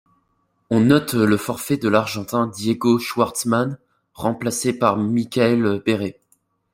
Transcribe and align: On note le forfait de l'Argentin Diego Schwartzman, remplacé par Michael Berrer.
On 0.71 0.79
note 0.79 1.13
le 1.13 1.37
forfait 1.37 1.77
de 1.77 1.87
l'Argentin 1.87 2.47
Diego 2.47 2.97
Schwartzman, 2.97 3.77
remplacé 4.15 4.73
par 4.75 4.97
Michael 4.97 5.79
Berrer. 5.85 6.19